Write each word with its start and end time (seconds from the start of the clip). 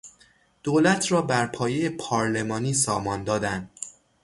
دولت 0.63 1.11
را 1.11 1.21
بر 1.21 1.45
پایهی 1.47 1.89
پارلمانی 1.89 2.73
سامان 2.73 3.23
دادن 3.23 3.69